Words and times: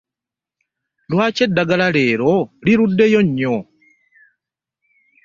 Lwaki 1.11 1.41
eddagala 1.47 1.87
leero 1.95 2.33
lirudeyo 2.65 3.21
nnyo? 3.27 3.55